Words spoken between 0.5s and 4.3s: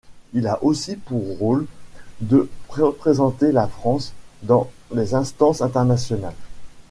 aussi pour rôle de représenter la France